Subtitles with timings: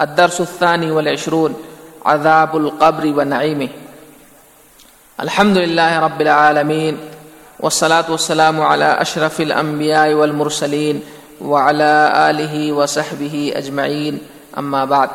[0.00, 1.56] الدرس الثاني والعشرون،
[2.06, 3.68] عذاب القبر ونعيمه.
[5.20, 6.98] الحمد لله رب العالمين،
[7.60, 11.02] والصلاة والسلام على أشرف الأنبياء والمرسلين
[11.40, 14.18] وعلى آله وصحبه أجمعين،
[14.58, 15.10] أما بعد.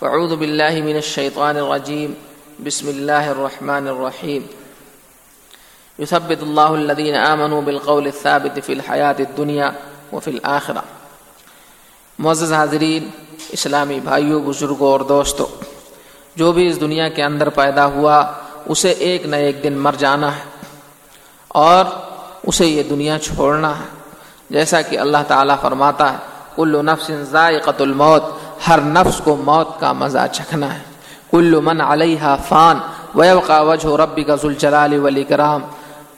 [0.00, 2.14] فاعوذ بالله من الشيطان الرجيم.
[2.60, 4.46] بسم الله الرحمن الرحيم.
[5.98, 9.74] يثبت الله الذين آمنوا بالقول الثابت في الحياة الدنيا
[10.12, 10.84] وفي الآخرة.
[12.20, 13.08] معزز حاضرین،
[13.48, 15.46] اسلامی بھائیوں بزرگوں اور دوستوں
[16.36, 18.32] جو بھی اس دنیا کے اندر پیدا ہوا،
[18.66, 20.42] اسے ایک نہ ایک دن مر جانا ہے
[21.48, 21.84] اور
[22.42, 23.84] اسے یہ دنیا چھوڑنا ہے۔
[24.50, 26.18] جیسا کہ اللہ تعالیٰ فرماتا ہے
[26.56, 28.24] کل نفس ذائقت الموت،
[28.68, 30.82] ہر نفس کو موت کا مزہ چکھنا ہے۔
[31.30, 32.78] کل من علیہ فان،
[33.14, 35.60] ویبقا وجہ ربی کا ذوالجلال والاکرام۔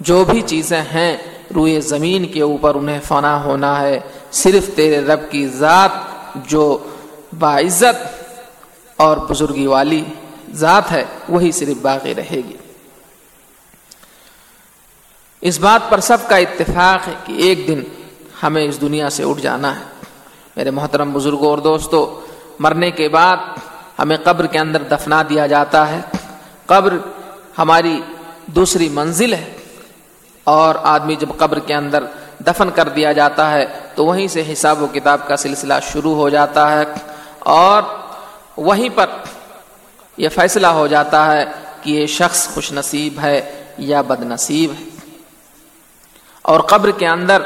[0.00, 1.16] جو بھی چیزیں ہیں
[1.54, 4.00] روئے زمین کے اوپر انہیں فنا ہونا ہے۔
[4.30, 5.90] صرف تیرے رب کی ذات
[6.34, 6.78] جو
[7.38, 8.24] باعزت
[8.96, 10.04] اور بزرگی والی
[10.52, 12.56] ذات ہے، وہی صرف باقی رہے گی۔
[15.40, 17.82] اس بات پر سب کا اتفاق ہے کہ ایک دن
[18.42, 19.84] ہمیں اس دنیا سے اٹھ جانا ہے۔
[20.56, 22.26] میرے محترم بزرگوں اور دوستوں،
[22.58, 23.36] مرنے کے بعد
[23.98, 26.00] ہمیں قبر کے اندر دفنا دیا جاتا ہے۔
[26.66, 26.98] قبر
[27.58, 28.02] ہماری
[28.46, 29.59] دوسری منزل ہے۔
[30.44, 32.04] اور آدمی جب قبر کے اندر
[32.38, 36.28] دفن کر دیا جاتا ہے تو وہیں سے حساب و کتاب کا سلسلہ شروع ہو
[36.28, 36.84] جاتا ہے
[37.38, 37.82] اور
[38.56, 39.06] وہیں پر
[40.16, 41.44] یہ فیصلہ ہو جاتا ہے
[41.82, 44.84] کہ یہ شخص خوش نصیب ہے یا بد نصیب ہے۔
[46.42, 47.42] اور قبر کے اندر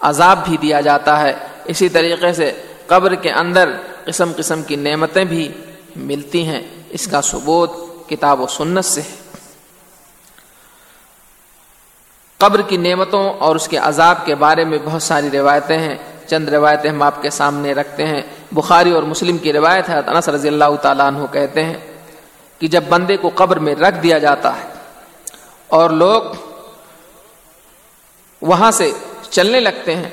[0.00, 1.32] عذاب بھی دیا جاتا ہے۔
[1.64, 3.70] اسی طریقے سے قبر کے اندر
[4.04, 5.52] قسم قسم کی نعمتیں بھی
[5.96, 7.70] ملتی ہیں۔ اس کا ثبوت
[8.08, 9.19] کتاب و سنت سے ہے۔
[12.40, 15.96] قبر کی نعمتوں اور اس کے عذاب کے بارے میں بہت ساری روایتیں ہیں،
[16.26, 20.28] چند روایتیں ہم آپ کے سامنے رکھتے ہیں۔ بخاری اور مسلم کی روایت ہے انس
[20.28, 21.76] رضی اللہ تعالیٰ عنہ کہتے ہیں
[22.60, 24.68] کہ جب بندے کو قبر میں رکھ دیا جاتا ہے
[25.68, 26.22] اور لوگ
[28.42, 28.90] وہاں سے
[29.30, 30.08] چلنے لگتے ہیں،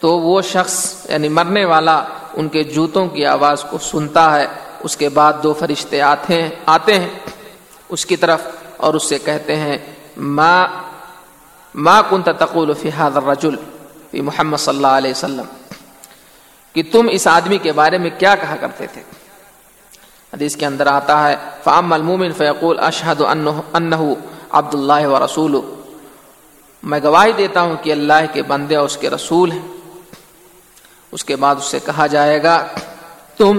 [0.00, 0.74] تو وہ شخص
[1.08, 1.96] یعنی مرنے والا
[2.34, 4.46] ان کے جوتوں کی آواز کو سنتا ہے۔
[4.80, 7.08] اس کے بعد دو فرشتے آتے ہیں آتے ہیں،
[7.88, 8.40] اس کی طرف
[8.76, 9.78] اور اس سے کہتے ہیں
[10.16, 10.66] ماں
[11.76, 13.54] ما كنت تقول في هذا الرجل،
[14.10, 15.44] في محمد صلی اللہ علیہ وسلم،
[16.72, 19.02] کہ تم اس آدمی کے بارے میں کیا کہا کرتے تھے؟
[20.32, 24.00] حدیث کے اندر آتا ہے فام المومن فیقول اشہد انہ
[24.52, 25.60] عبد اللہ و رسول
[26.82, 29.66] میں گواہی دیتا ہوں کہ اللہ کے بندے اور اس کے رسول ہیں۔
[31.12, 32.66] اس کے بعد اس سے کہا جائے گا،
[33.36, 33.58] تم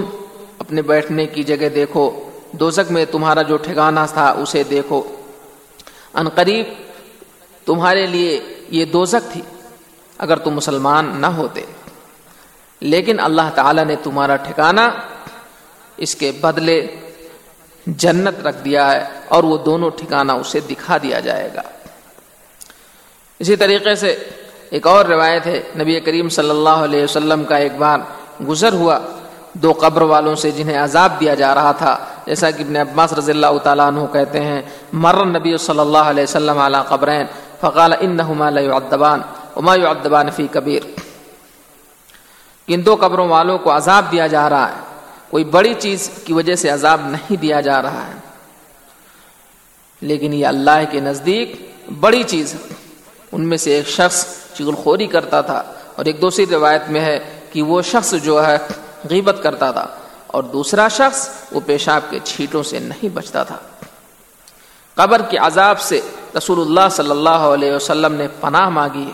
[0.58, 2.10] اپنے بیٹھنے کی جگہ دیکھو
[2.52, 5.02] دوزک میں تمہارا جو ٹھکانہ تھا اسے دیکھو۔
[6.14, 6.66] ان قریب
[7.68, 9.40] تمہارے لیے یہ دوزک تھی
[10.18, 11.60] اگر تم مسلمان نہ ہوتے۔
[12.80, 14.80] لیکن اللہ تعالی نے تمہارا ٹھکانہ
[15.96, 16.86] اس کے بدلے
[17.86, 21.62] جنت رکھ دیا ہے اور وہ دونوں ٹھکانہ اسے دکھا دیا جائے گا۔
[23.38, 24.28] اسی طریقے سے
[24.70, 27.98] ایک اور روایت ہے، نبی کریم صلی اللہ علیہ وسلم کا ایک بار
[28.48, 28.98] گزر ہوا،
[29.52, 33.32] دو قبر والوں سے جنہیں عذاب دیا جا رہا تھا۔ جیسا کہ ابن عباس رضی
[33.32, 34.62] اللہ تعالیٰ عنہ کہتے ہیں،
[34.92, 37.26] مر نبی صلی اللہ علیہ وسلم علی قبرین۔
[37.60, 39.20] فقال انہما لا يعذبان
[39.56, 40.82] وما يعذبان فی کبیر
[42.66, 44.80] ان دو قبروں والوں کو عذاب دیا جا رہا ہے۔
[45.30, 48.12] کوئی بڑی چیز کی وجہ سے عذاب نہیں دیا جا رہا ہے۔
[50.00, 52.74] لیکن یہ اللہ کے نزدیک بڑی چیز ہے۔
[53.32, 55.62] ان میں سے ایک شخص چغل خوری کرتا تھا
[55.96, 58.58] اور ایک دوسری روایت میں ہے کہ وہ شخص جو ہے
[59.10, 59.86] غیبت کرتا تھا
[60.26, 63.56] اور دوسرا شخص وہ پیشاب کے چھیٹوں سے نہیں بچتا تھا۔
[64.94, 66.00] قبر کے عذاب سے
[66.38, 69.10] رسول اللہ صلی اللہ علیہ وسلم نے پناہ مانگی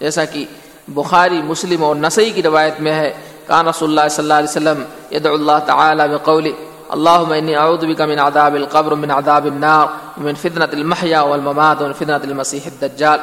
[0.00, 0.44] جیسا کہ
[0.88, 3.10] بخاری، مسلم اور نسئی کی روایت میں ہے،
[3.46, 4.82] کان رسول اللہ صلی اللہ علیہ وسلم
[5.16, 6.46] ید اللہ تعالی بقول
[6.94, 9.86] اللهم اني اعوذ بك من عذاب القبر، من عذاب النار
[10.18, 13.18] ومن فتنه المحيا والممات ومن فتنه المسيح الدجال۔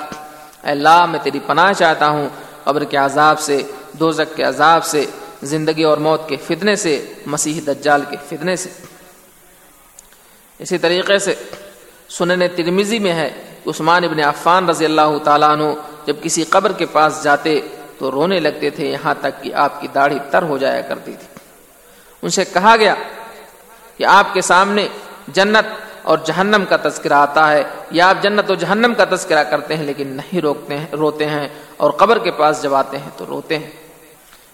[0.63, 2.27] اے اللہ، میں تیری پناہ چاہتا ہوں،
[2.63, 3.61] قبر کے عذاب سے
[3.99, 5.05] دوزک کے عذاب سے،
[5.53, 6.93] زندگی اور موت کے فتنے سے،
[7.25, 8.69] مسیح دجال کے فتنے سے۔
[10.59, 11.33] اسی طریقے سے
[12.17, 13.29] سنن ترمیزی میں ہے
[13.67, 15.63] عثمان ابن عفان رضی اللہ تعالیٰ عنہ
[16.05, 17.59] جب کسی قبر کے پاس جاتے
[17.97, 21.27] تو رونے لگتے تھے یہاں تک کہ آپ کی داڑھی تر ہو جایا کرتی تھی۔
[22.21, 22.95] ان سے کہا گیا
[23.97, 24.87] کہ آپ کے سامنے
[25.27, 29.75] جنت اور جہنم کا تذکرہ آتا ہے۔ یا آپ جنت و جہنم کا تذکرہ کرتے
[29.75, 33.25] ہیں لیکن نہیں روکتے ہیں، روتے ہیں اور قبر کے پاس جب آتے ہیں تو
[33.25, 33.71] روتے ہیں۔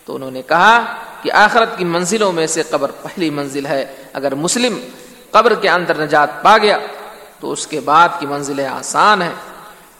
[0.05, 0.81] تو انہوں نے کہا
[1.21, 4.79] کہ آخرت کی منزلوں میں سے قبر پہلی منزل ہے۔ اگر مسلم
[5.31, 6.77] قبر کے اندر نجات پا گیا
[7.39, 9.33] تو اس کے بعد کی منزلیں آسان ہیں۔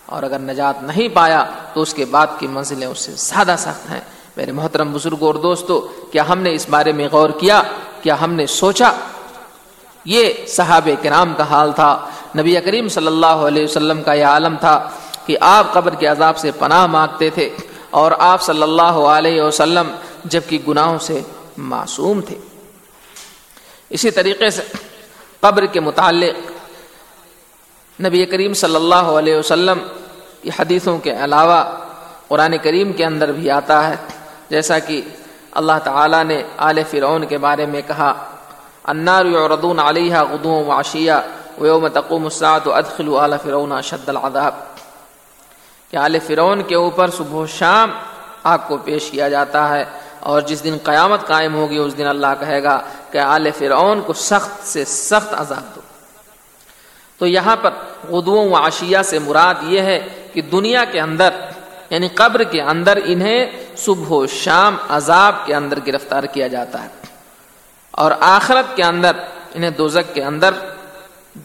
[0.06, 3.91] اور اگر نجات نہیں پایا تو اس کے بعد کی منزلیں اس سے زیادہ سخت
[3.91, 4.01] ہیں۔
[4.38, 5.80] میرے محترم بزرگ اور دوستو،
[6.12, 7.63] کیا ہم نے اس بارے میں غور کیا؟
[8.01, 8.91] کیا ہم نے سوچا؟
[10.06, 14.56] یہ صحاب کرام کا حال تھا۔ نبی کریم صلی اللہ علیہ وسلم کا یہ عالم
[14.59, 14.89] تھا
[15.25, 17.50] کہ آپ قبر کے عذاب سے پناہ مانگتے تھے
[17.89, 19.92] اور آپ صلی اللہ علیہ وسلم
[20.25, 21.21] جبکہ گناہوں سے
[21.57, 22.38] معصوم تھے۔
[23.89, 24.62] اسی طریقے سے
[25.39, 26.48] قبر کے متعلق
[28.03, 29.77] نبی کریم صلی اللہ علیہ وسلم
[30.41, 31.63] کی حدیثوں کے علاوہ
[32.27, 33.95] قرآن کریم کے اندر بھی آتا ہے۔
[34.49, 35.01] جیسا کہ
[35.51, 38.13] اللہ تعالیٰ نے آل فرعون کے بارے میں کہا
[38.87, 41.11] انار یعرضون علیہ غدو وعشیہ
[41.57, 44.53] ویوم تقوم الساعة ادخلوا آل فرعون شد العذاب۔
[45.91, 47.91] کہ آل فرعون کے اوپر صبح و شام
[48.43, 49.85] آگ کو پیش کیا جاتا ہے
[50.19, 52.81] اور جس دن قیامت قائم ہوگی، اس دن اللہ کہے گا
[53.11, 55.81] کہ آل فرعون کو سخت سے سخت عذاب دو۔
[57.19, 57.69] تو یہاں پر
[58.10, 61.30] غدو و عشیہ سے مراد یہ ہے کہ دنیا کے اندر
[61.89, 63.45] یعنی قبر کے اندر انہیں
[63.77, 66.89] صبح و شام عذاب کے اندر گرفتار کیا جاتا ہے
[67.92, 69.12] اور آخرت کے اندر
[69.54, 70.54] انہیں دوزک کے اندر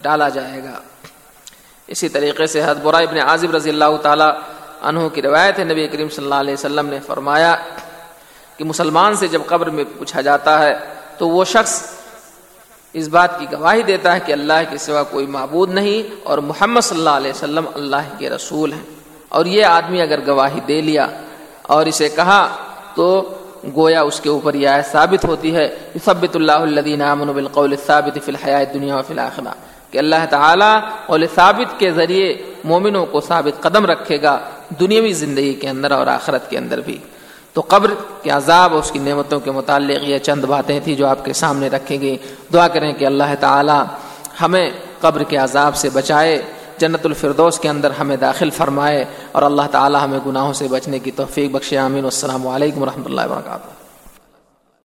[0.03, 0.81] ڈالا جائے گا۔
[1.87, 4.31] اسی طریقے سے حد برا ابن عازب رضی اللہ تعالی
[4.82, 7.56] عنہ کی روایت ہے، نبی کریم صلی اللہ علیہ وسلم نے فرمایا
[8.56, 10.75] کہ مسلمان سے جب قبر میں پوچھا جاتا ہے
[11.19, 11.94] تو وہ شخص
[12.94, 16.81] اس بات کی گواہی دیتا ہے کہ اللہ کے سوا کوئی معبود نہیں اور محمد
[16.81, 18.82] صلی اللہ علیہ وسلم اللہ کے رسول ہیں۔
[19.29, 21.06] اور یہ آدمی اگر گواہی دے لیا
[21.62, 22.56] اور اسے کہا
[22.94, 23.35] تو
[23.76, 25.75] گویا اس کے اوپر یہ آیت ثابت ہوتی ہے
[26.05, 29.55] ثبت اللہ الدین امن بالقول ثابت فی الحیات دنیا و فی الآخرہ۔
[29.90, 34.38] کہ اللہ تعالیٰ قول ثابت کے ذریعے مومنوں کو ثابت قدم رکھے گا
[34.81, 36.99] دنیاوی زندگی کے اندر اور آخرت کے اندر بھی۔
[37.54, 37.90] تو قبر
[38.22, 41.32] کے عذاب اور اس کی نعمتوں کے متعلق یہ چند باتیں تھیں جو آپ کے
[41.32, 42.16] سامنے رکھیں گی
[42.52, 43.78] دعا کریں کہ اللہ تعالی
[44.40, 44.70] ہمیں
[45.00, 46.42] قبر کے عذاب سے بچائے،
[46.78, 51.10] جنت الفردوس کے اندر ہمیں داخل فرمائے اور اللہ تعالی ہمیں گناہوں سے بچنے کی
[51.10, 53.74] توفیق بخش آمین۔ السلام علیکم و رحمۃ اللہ وبرکاتہ۔